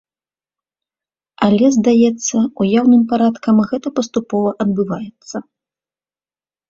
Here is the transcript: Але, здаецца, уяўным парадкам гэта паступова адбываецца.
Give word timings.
Але, 1.47 1.67
здаецца, 1.77 2.35
уяўным 2.65 3.03
парадкам 3.13 3.55
гэта 3.73 3.87
паступова 4.01 4.49
адбываецца. 4.67 5.35